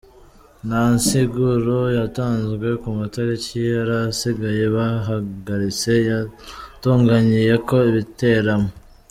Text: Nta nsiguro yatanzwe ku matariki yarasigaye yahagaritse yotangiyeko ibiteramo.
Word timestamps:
Nta 0.67 0.83
nsiguro 0.95 1.77
yatanzwe 1.99 2.67
ku 2.81 2.89
matariki 2.99 3.57
yarasigaye 3.73 4.59
yahagaritse 4.77 5.91
yotangiyeko 6.09 7.75
ibiteramo. 7.89 8.69